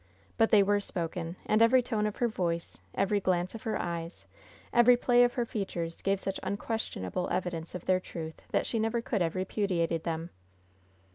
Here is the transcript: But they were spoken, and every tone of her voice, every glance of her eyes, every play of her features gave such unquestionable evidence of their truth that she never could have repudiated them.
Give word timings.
But 0.35 0.49
they 0.49 0.63
were 0.63 0.79
spoken, 0.79 1.35
and 1.45 1.61
every 1.61 1.83
tone 1.83 2.07
of 2.07 2.15
her 2.15 2.27
voice, 2.27 2.79
every 2.95 3.19
glance 3.19 3.53
of 3.53 3.61
her 3.61 3.79
eyes, 3.79 4.25
every 4.73 4.97
play 4.97 5.23
of 5.23 5.35
her 5.35 5.45
features 5.45 6.01
gave 6.01 6.19
such 6.19 6.39
unquestionable 6.41 7.29
evidence 7.29 7.75
of 7.75 7.85
their 7.85 7.99
truth 7.99 8.41
that 8.49 8.65
she 8.65 8.79
never 8.79 8.99
could 9.03 9.21
have 9.21 9.35
repudiated 9.35 10.03
them. 10.03 10.31